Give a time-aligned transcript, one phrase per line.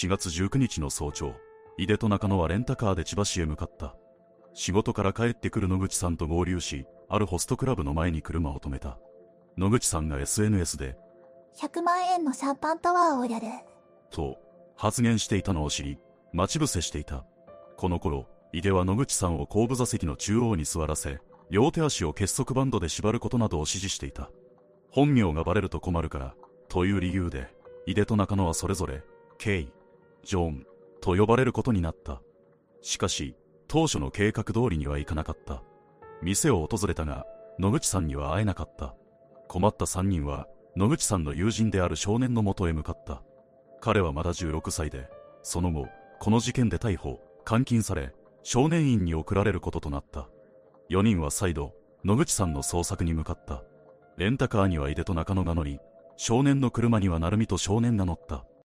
[0.00, 1.34] 4月19日の早朝、
[1.76, 3.96] 井出と中野はレンタカーで千葉市へ向かった。
[4.54, 9.00] 仕事から帰ってくる野口さんと合流し、あるホストクラブの前に車を止めた。
[9.56, 10.96] 野口さんが SNS で、
[11.60, 13.48] 100万円のシャンパンタワーをやる。
[14.12, 14.38] と
[14.76, 15.98] 発言していたのを知り、
[16.32, 17.26] 待ち伏せしていた。
[17.76, 21.18] この頃、井出は野口さんを後部座席の中央に座らせ、
[21.50, 24.30] 両手足を結束バンドで縛ることなどを指示していた。
[24.92, 26.36] 本名がバレると困るから、
[26.68, 27.52] という理由で、
[27.86, 29.02] 井出と中野はそれぞれ、
[29.38, 29.72] ケイ、
[30.28, 30.66] ジョン、
[31.00, 32.20] と呼ばれることになった。
[32.82, 33.34] しかし、
[33.66, 35.62] 当初の計画通りにはいかなかった。
[36.20, 37.24] 店を訪れたが、
[37.58, 38.94] 野口さんには会えなかった。
[39.48, 40.46] 困った三人は、
[40.76, 43.22] 野口さんの友人である少年のもとへ向かった。
[43.80, 45.08] 彼はまだ16歳で、
[45.42, 45.88] その後、
[46.20, 50.28] この事件で逮捕、監禁され、少年院に送られることとなった。
[50.90, 51.72] 4人は再度、
[52.04, 53.62] 野口さんの捜索に向かった。
[54.18, 55.80] レンタカーには井出と中野が乗り、
[56.18, 58.44] 少年の車には成美と少年が乗った。